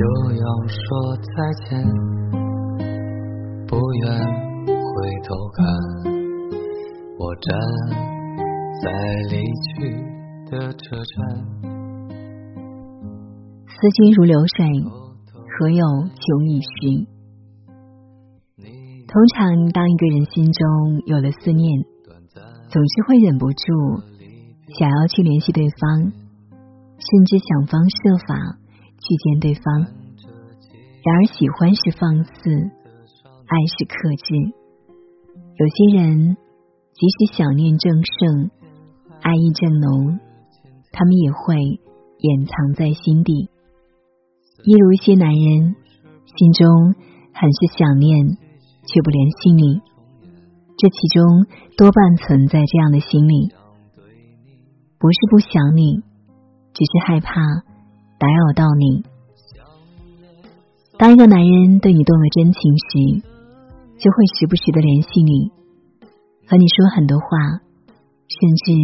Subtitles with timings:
[0.00, 0.80] 就要说
[1.20, 1.30] 再
[1.68, 1.84] 见，
[3.66, 4.08] 不愿
[4.64, 4.80] 回
[5.28, 5.60] 头看，
[7.18, 7.52] 我站
[8.82, 8.88] 在
[9.28, 9.92] 离去
[10.50, 11.14] 的车站。
[13.66, 14.64] 思君如流水，
[15.58, 17.06] 何有穷已时？
[19.06, 21.84] 通常，当一个人心中有了思念，
[22.70, 24.00] 总是会忍不住
[24.78, 28.56] 想要去联系对方，甚至想方设法
[29.00, 29.64] 去见对方。
[31.02, 32.50] 然而，喜欢是放肆，
[33.46, 34.34] 爱是克制。
[35.56, 36.36] 有些人
[36.92, 38.50] 即使想念正盛，
[39.20, 40.20] 爱意正浓，
[40.92, 41.56] 他们也会
[42.18, 43.50] 掩藏在心底。
[44.62, 45.74] 一如一些男人，
[46.36, 46.94] 心中
[47.32, 48.36] 很是想念，
[48.86, 49.80] 却不联系你。
[50.76, 53.48] 这其中多半存在这样的心理：
[54.98, 56.02] 不是不想你，
[56.74, 57.40] 只是害怕
[58.20, 59.02] 打扰到你。
[60.98, 63.24] 当一个男人对你动了真情时，
[63.96, 65.48] 就会时不时的联系你，
[66.46, 67.26] 和你说很多话，
[68.28, 68.76] 甚至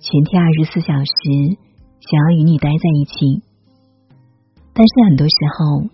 [0.00, 1.56] 全天二十四小时
[2.00, 3.40] 想要与你待在一起。
[4.74, 5.88] 但是很多时候，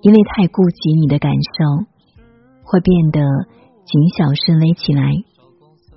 [0.00, 1.84] 因为太顾及你的感受，
[2.64, 3.20] 会变得
[3.84, 5.12] 谨小慎微起来，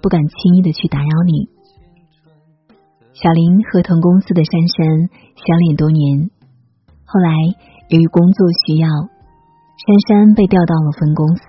[0.02, 1.48] 不敢轻易的去打扰你。
[3.18, 5.10] 小林和同公司的珊珊
[5.42, 6.30] 相恋多年，
[7.04, 7.34] 后来
[7.90, 11.42] 由于工作需要，珊珊被调到了分公司，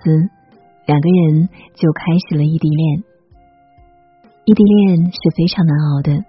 [0.87, 3.03] 两个人就开始了异地恋。
[4.45, 6.25] 异地恋是非常难熬的，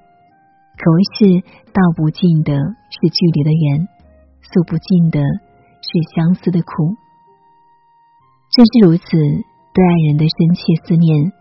[0.77, 1.41] 可谓是
[1.73, 2.53] 道不尽的，
[2.93, 3.89] 是距离的远。
[4.45, 5.21] 诉不尽的
[5.81, 6.97] 是相思的苦，
[8.53, 9.09] 正是如此，
[9.73, 11.33] 对爱人的深切思念，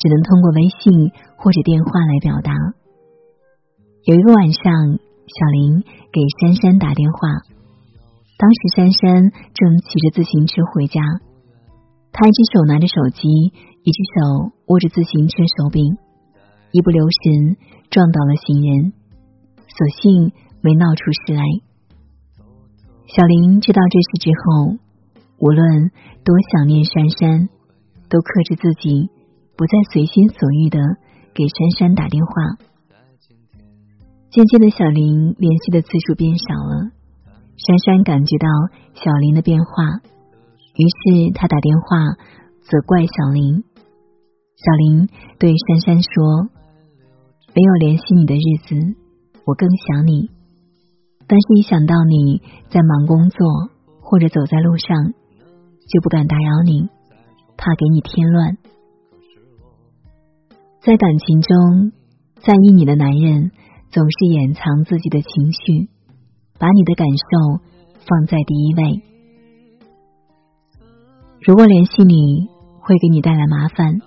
[0.00, 2.50] 只能通过微信或者电话来表达。
[4.06, 4.62] 有一个晚上，
[5.00, 5.80] 小林
[6.12, 7.40] 给珊珊打电话，
[8.36, 11.00] 当时珊珊正骑着自行车回家，
[12.12, 13.26] 她一只手拿着手机，
[13.82, 15.96] 一只手握着自行车手柄，
[16.70, 17.56] 一不留神
[17.88, 18.92] 撞倒了行人，
[19.72, 21.42] 所幸没闹出事来。
[23.06, 24.76] 小林知道这事之后，
[25.38, 25.88] 无论
[26.22, 27.48] 多想念珊珊，
[28.10, 29.08] 都克制自己，
[29.56, 30.78] 不再随心所欲的
[31.32, 32.73] 给珊珊打电话。
[34.34, 36.90] 渐渐的，小林联系的次数变少了。
[37.56, 38.48] 珊珊感觉到
[38.94, 40.02] 小林的变化，
[40.74, 42.18] 于是他打电话
[42.62, 43.62] 责怪小林。
[44.56, 45.08] 小林
[45.38, 46.50] 对珊珊说
[47.54, 48.74] ：“没有联系你的日子，
[49.46, 50.28] 我更想你。”
[51.28, 55.14] 但是，一想到你在忙工作或者走在路上，
[55.86, 56.88] 就不敢打扰你，
[57.56, 58.58] 怕给你添乱。
[60.80, 61.92] 在感情中，
[62.42, 63.52] 在意你的男人
[63.94, 65.88] 总是掩藏自己的情绪，
[66.58, 67.62] 把你的感受
[68.04, 69.02] 放在第一位。
[71.40, 72.48] 如果联系你
[72.80, 74.02] 会给你带来麻烦，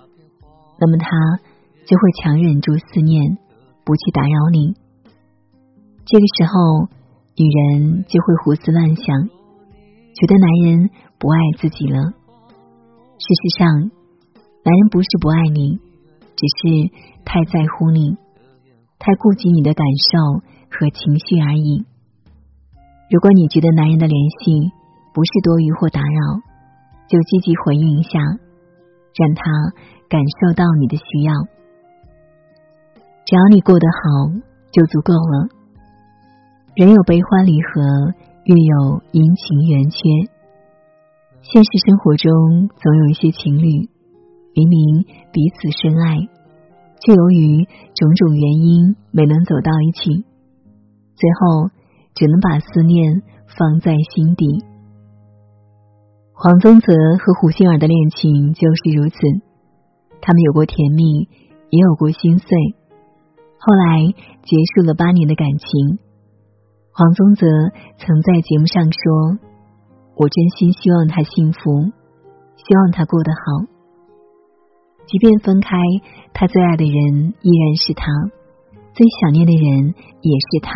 [0.78, 1.08] 那么他
[1.86, 3.38] 就会强忍住思念，
[3.86, 4.74] 不去打扰你。
[6.04, 6.88] 这个时候。
[7.40, 9.28] 女人就会胡思乱想，
[10.12, 12.02] 觉得男人不爱自己了。
[12.02, 13.68] 事实上，
[14.64, 15.78] 男人不是不爱你，
[16.34, 16.90] 只是
[17.24, 18.16] 太在乎你，
[18.98, 21.84] 太顾及你的感受和情绪而已。
[23.10, 24.72] 如果你觉得男人的联系
[25.14, 26.42] 不是多余或打扰，
[27.08, 28.18] 就积极回应一下，
[29.14, 29.42] 让他
[30.08, 31.32] 感受到你的需要。
[33.24, 34.32] 只要你过得好，
[34.72, 35.48] 就足够了。
[36.74, 38.14] 人有悲欢离合，
[38.44, 39.98] 月有阴晴圆缺。
[41.40, 43.88] 现实生活中，总有一些情侣，
[44.54, 46.18] 明明彼此深爱，
[47.00, 47.64] 却由于
[47.94, 50.24] 种种原因没能走到一起，
[51.16, 51.70] 最后
[52.14, 54.64] 只能把思念放在心底。
[56.32, 59.16] 黄宗泽和胡杏儿的恋情就是如此，
[60.20, 61.28] 他们有过甜蜜，
[61.70, 62.48] 也有过心碎，
[63.58, 64.06] 后来
[64.42, 65.98] 结束了八年的感情。
[66.92, 67.46] 黄宗泽
[67.98, 69.38] 曾在节目上说
[70.18, 71.92] ：“我真心希望他幸福，
[72.56, 73.77] 希望他过得好。
[75.08, 75.76] 即便分开，
[76.34, 78.06] 他最爱的人依然是他，
[78.94, 80.72] 最想念的人也是他。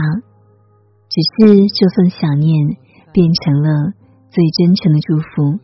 [1.10, 2.76] 只是这份想念
[3.12, 3.92] 变成了
[4.30, 5.60] 最真诚的祝福。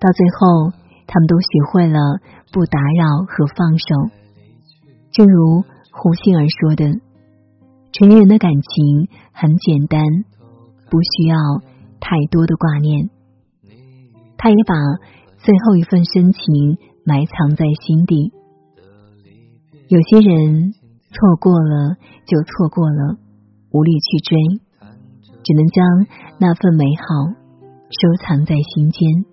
[0.00, 0.72] 到最后，
[1.06, 2.00] 他们都学会了
[2.50, 4.10] 不打扰和放手。
[5.12, 7.00] 正如胡杏儿说的。”
[7.92, 10.00] 成年人的感情很简单，
[10.90, 11.36] 不需要
[12.00, 13.10] 太多的挂念。
[14.36, 14.74] 他也把
[15.38, 16.78] 最后一份深情
[17.08, 18.34] 埋藏在心底。
[19.88, 20.74] 有些人
[21.08, 21.96] 错过了
[22.26, 23.16] 就错过了，
[23.72, 24.36] 无力去追；
[25.42, 26.06] 只能将
[26.38, 27.32] 那份美好
[27.88, 29.24] 收藏在心间。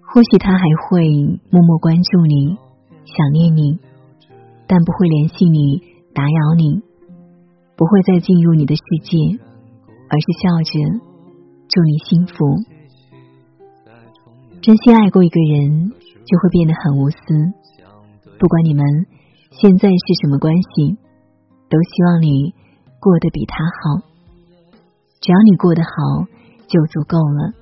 [0.00, 1.04] 或许他还会
[1.50, 2.56] 默默关注你，
[3.04, 3.78] 想念你，
[4.66, 5.82] 但不会联系你，
[6.14, 6.80] 打扰你，
[7.76, 9.18] 不会再进入你的世界，
[10.08, 10.72] 而是笑着
[11.68, 12.34] 祝你幸福。
[14.62, 15.92] 真心爱过一个人，
[16.24, 17.16] 就会变得很无私。
[18.38, 18.84] 不管你们
[19.50, 20.96] 现在是什么关系，
[21.68, 22.54] 都希望你
[23.00, 24.02] 过得比他好。
[25.20, 26.26] 只要你过得好，
[26.66, 27.52] 就足够了。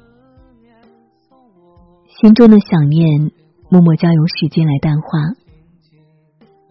[2.20, 3.30] 心中的想念，
[3.68, 5.08] 默默交由时间来淡化。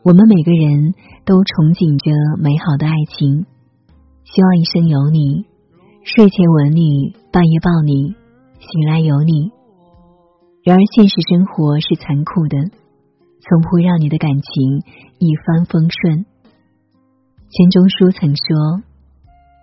[0.04, 0.94] 我们每个人
[1.26, 3.46] 都憧憬着美好的爱情，
[4.24, 5.46] 希望一生有你，
[6.04, 8.16] 睡前吻你，半夜抱你，
[8.60, 9.52] 醒来有你。
[10.64, 12.58] 然而现实生活是残酷的，
[13.40, 14.84] 从不会让你的感情
[15.18, 16.26] 一帆风顺。
[17.50, 18.84] 钱钟书曾说：“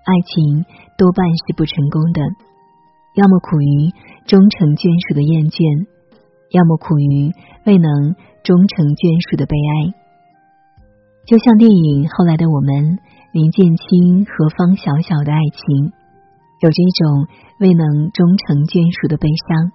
[0.09, 0.65] 爱情
[0.97, 2.21] 多半是不成功的，
[3.15, 3.93] 要么苦于
[4.27, 5.87] 终成眷属的厌倦，
[6.51, 7.31] 要么苦于
[7.67, 9.95] 未能终成眷属的悲哀。”
[11.29, 12.97] 就像电影《后来的我们》，
[13.33, 15.93] 林建清和方小小的爱情，
[16.65, 17.29] 有着一种
[17.61, 19.71] 未能终成眷属的悲伤。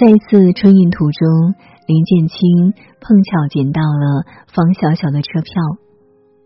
[0.00, 1.54] 在一次春运途中，
[1.86, 5.52] 林建清碰巧捡到了方小小的车票，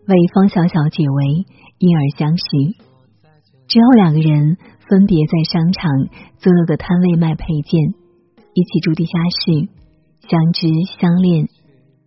[0.09, 1.45] 为方小小解围，
[1.77, 2.43] 因而相识。
[3.69, 4.57] 之后两个人
[4.89, 5.89] 分别在商场
[6.37, 7.95] 租了个摊位卖配件，
[8.51, 9.69] 一起住地下室，
[10.27, 10.67] 相知
[10.99, 11.47] 相恋，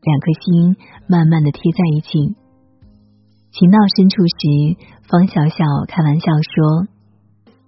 [0.02, 2.36] 两颗心慢慢的贴在一起。
[3.52, 4.76] 情到深处时，
[5.08, 6.86] 方小小开玩笑说：“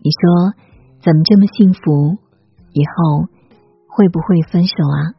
[0.04, 0.52] 你说
[1.00, 2.18] 怎么这么幸福？
[2.74, 3.30] 以后。”
[3.90, 5.18] 会不会分手啊？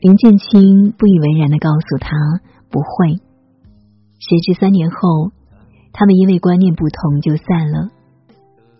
[0.00, 2.10] 林建清不以为然的告诉他
[2.70, 3.20] 不会。
[4.18, 5.30] 谁知三年后，
[5.92, 7.90] 他们因为观念不同就散了。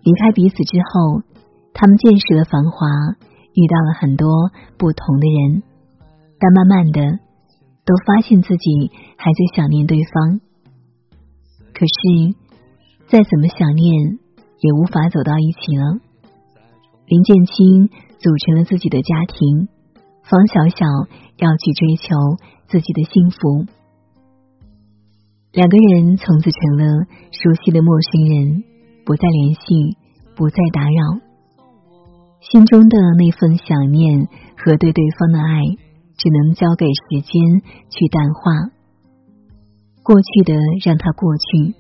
[0.02, 1.22] 离开彼此之后，
[1.74, 2.86] 他们见识了繁华，
[3.54, 5.62] 遇到了很多不同的人，
[6.40, 7.19] 但慢慢的
[7.84, 10.40] 都发现自己还在想念对方。
[11.72, 12.34] 可是
[13.06, 14.19] 再怎么想念，
[14.58, 16.00] 也无法走到一起了。
[17.06, 17.90] 林建清。
[18.22, 19.66] 组成了自己的家庭，
[20.22, 20.86] 方小小
[21.36, 22.14] 要去追求
[22.69, 23.66] 自己的幸福。
[25.52, 28.62] 两个人从此成了熟悉的陌生人，
[29.04, 29.98] 不再联系，
[30.36, 31.20] 不再打扰。
[32.40, 35.62] 心中的那份想念和对对方的爱，
[36.16, 37.60] 只能交给时间
[37.90, 38.70] 去淡化。
[40.04, 40.54] 过去的
[40.84, 41.74] 让它过去，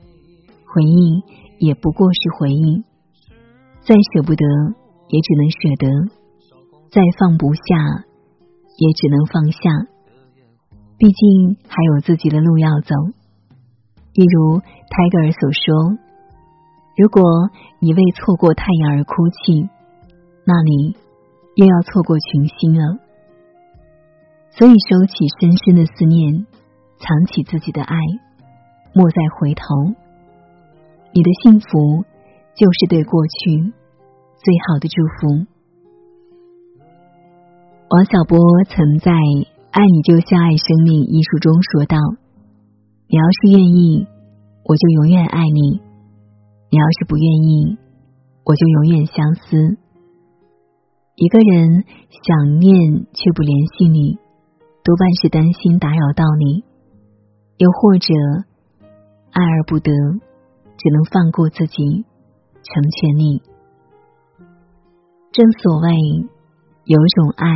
[0.66, 1.22] 回忆
[1.58, 2.84] 也不过是回忆。
[3.80, 4.44] 再舍不得，
[5.08, 6.21] 也只能舍得。
[6.92, 8.04] 再放不下，
[8.76, 9.88] 也只能放下。
[10.98, 12.94] 毕竟还有自己的路要走。
[14.12, 15.96] 一如泰戈尔所说
[16.98, 17.22] ：“如果
[17.78, 19.70] 你为错过太阳而哭泣，
[20.44, 20.94] 那你
[21.56, 22.98] 又要错过群星了。”
[24.52, 26.44] 所以，收起深深的思念，
[26.98, 27.96] 藏起自己的爱，
[28.92, 29.64] 莫再回头。
[31.14, 32.04] 你的幸福，
[32.54, 33.72] 就是对过去
[34.36, 35.51] 最好的祝福。
[37.92, 38.38] 王小波
[38.70, 39.12] 曾在
[39.70, 42.00] 《爱你就像爱生命》一书中说道
[43.04, 44.08] ：“你要是愿意，
[44.64, 45.76] 我就永远爱你；
[46.72, 47.76] 你要是不愿意，
[48.48, 49.76] 我就永远相思。
[51.16, 54.16] 一个人想念却不联系你，
[54.82, 56.64] 多半是担心打扰到你，
[57.58, 58.08] 又或者
[59.32, 59.92] 爱而不得，
[60.80, 62.06] 只能放过自己，
[62.64, 63.42] 成全你。
[65.30, 65.92] 正所谓。”
[66.84, 67.46] 有一种爱，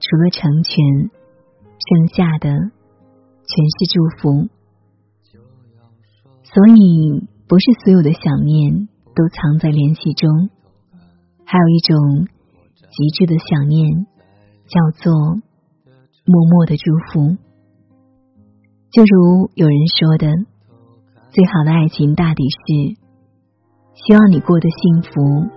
[0.00, 1.10] 除了成全，
[1.78, 4.48] 剩下的全是祝福。
[6.42, 10.48] 所以，不是所有的想念都藏在联系中，
[11.44, 12.26] 还有一种
[12.90, 14.06] 极致的想念，
[14.66, 15.12] 叫做
[16.24, 17.36] 默默的祝福。
[18.90, 20.32] 就如有人说的，
[21.30, 22.96] 最好的爱情大抵是
[23.94, 25.48] 希望你过得幸福，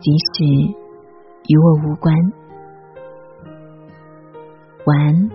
[0.00, 0.81] 即使。
[1.48, 2.14] 与我无关。
[4.84, 5.30] 晚安，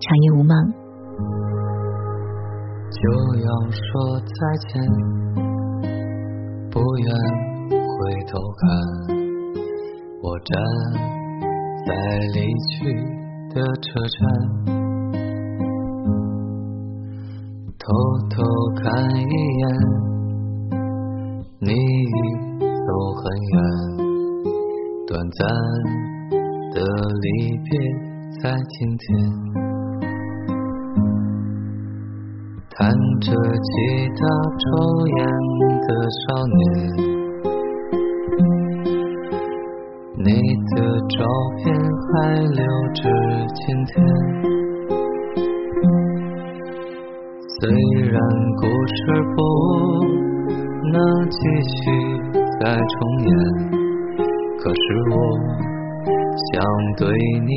[0.00, 0.56] 长夜无梦。
[2.90, 3.00] 就
[3.44, 4.34] 要说再
[4.68, 4.82] 见，
[6.70, 7.06] 不愿
[7.70, 7.94] 回
[8.26, 8.62] 头看。
[10.22, 10.50] 我站
[11.86, 11.88] 在
[12.34, 12.36] 离
[12.70, 12.74] 去
[13.54, 14.20] 的车站，
[17.78, 17.84] 偷
[18.30, 18.34] 偷
[18.82, 18.84] 看
[19.14, 19.20] 一
[19.60, 19.64] 眼，
[21.60, 21.74] 你已
[22.60, 23.22] 走很
[23.52, 23.54] 远。
[25.26, 25.42] 短暂
[26.72, 26.76] 的
[27.20, 27.26] 离
[27.64, 27.68] 别
[28.40, 29.04] 在今天，
[32.70, 32.78] 弹
[33.20, 33.72] 着吉
[34.14, 34.20] 他
[34.62, 34.66] 抽
[35.08, 35.16] 烟
[35.82, 35.88] 的
[36.20, 36.58] 少年。
[40.18, 40.30] 你
[40.76, 40.76] 的
[41.08, 41.16] 照
[41.56, 41.64] 片
[42.06, 42.62] 还留
[42.94, 43.02] 着
[43.54, 43.94] 今天，
[47.58, 47.60] 虽
[48.12, 48.14] 然
[48.60, 48.96] 故事
[49.34, 49.38] 不
[50.92, 50.94] 能
[51.30, 51.74] 继续
[52.60, 53.75] 再重演，
[54.58, 55.14] 可是我
[56.52, 56.54] 想
[56.96, 57.08] 对
[57.46, 57.52] 你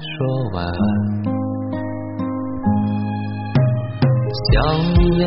[0.00, 0.16] 说
[0.54, 1.30] 晚安。
[4.52, 4.54] 想
[4.94, 5.18] 念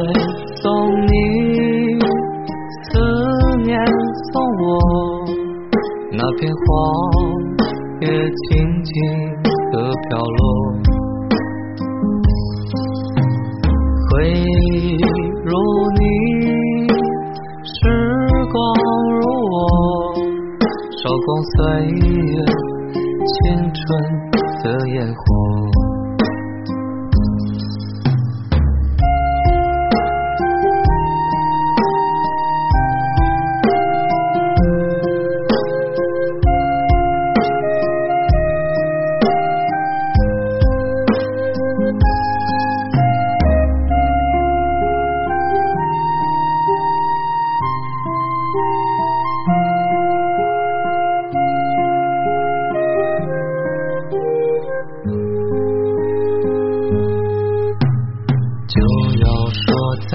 [0.61, 0.63] 送
[1.07, 1.13] 你，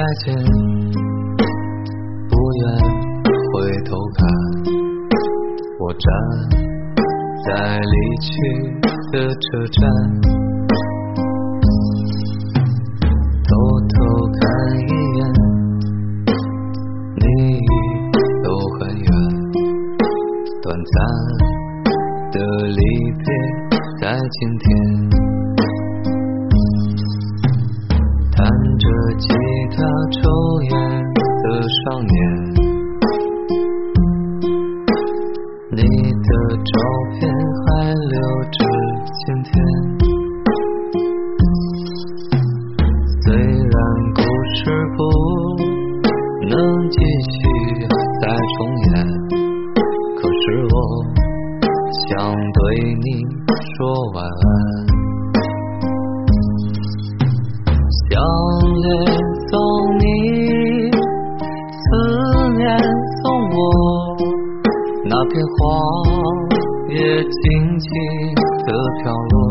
[0.09, 0.35] 再见，
[2.31, 2.63] 不愿
[3.53, 3.53] 回
[3.85, 4.19] 头看。
[5.81, 6.01] 我站
[7.45, 8.31] 在离去
[9.13, 9.39] 的车
[9.71, 9.81] 站，
[13.45, 13.51] 偷
[13.81, 13.97] 偷
[14.33, 14.41] 看
[14.79, 14.81] 一
[15.19, 15.21] 眼，
[17.17, 17.27] 你
[17.59, 17.61] 已
[18.43, 18.47] 走
[18.81, 19.09] 很远。
[20.63, 20.97] 短暂
[22.33, 22.37] 的
[22.67, 22.81] 离
[23.19, 23.27] 别，
[24.01, 25.18] 在今天。
[29.79, 30.27] 吉他抽
[30.63, 30.73] 烟
[31.15, 32.11] 的少年，
[35.71, 35.79] 你
[36.11, 36.29] 的
[36.67, 36.71] 照
[37.13, 37.31] 片
[37.63, 38.19] 还留
[38.51, 38.59] 着
[39.15, 39.55] 今天。
[43.23, 43.79] 虽然
[69.09, 69.48] 角落。